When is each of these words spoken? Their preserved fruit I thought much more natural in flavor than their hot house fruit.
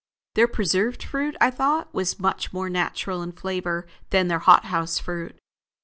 Their 0.33 0.47
preserved 0.47 1.03
fruit 1.03 1.35
I 1.39 1.51
thought 1.51 1.93
much 2.19 2.51
more 2.51 2.71
natural 2.71 3.21
in 3.21 3.33
flavor 3.33 3.85
than 4.09 4.29
their 4.29 4.39
hot 4.39 4.65
house 4.65 4.97
fruit. 4.97 5.37